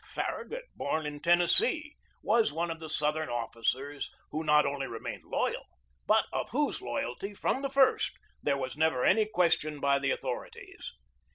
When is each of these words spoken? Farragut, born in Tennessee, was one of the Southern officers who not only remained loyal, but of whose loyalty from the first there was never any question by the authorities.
Farragut, 0.03 0.63
born 0.73 1.05
in 1.05 1.19
Tennessee, 1.19 1.95
was 2.23 2.51
one 2.51 2.71
of 2.71 2.79
the 2.79 2.89
Southern 2.89 3.29
officers 3.29 4.09
who 4.31 4.43
not 4.43 4.65
only 4.65 4.87
remained 4.87 5.25
loyal, 5.25 5.67
but 6.07 6.25
of 6.33 6.49
whose 6.49 6.81
loyalty 6.81 7.35
from 7.35 7.61
the 7.61 7.69
first 7.69 8.13
there 8.41 8.57
was 8.57 8.75
never 8.75 9.05
any 9.05 9.27
question 9.31 9.79
by 9.79 9.99
the 9.99 10.09
authorities. 10.09 10.93